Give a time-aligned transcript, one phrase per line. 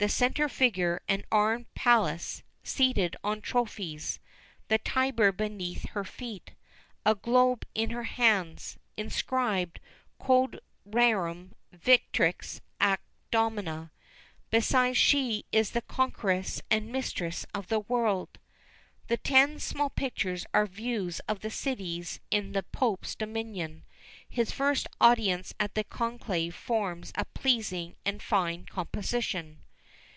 [0.00, 4.20] The centre figure an armed Pallas seated on trophies,
[4.68, 6.52] the Tyber beneath her feet,
[7.04, 9.80] a globe in her hands, inscribed
[10.18, 12.98] Quod rerum victrix ac
[13.32, 13.90] domina,
[14.52, 18.38] "Because she is the Conqueress and Mistress of the World."
[19.08, 23.82] The ten small pictures are views of the cities in the pope's dominion.
[24.28, 29.62] His first audience at the conclave forms a pleasing and fine composition.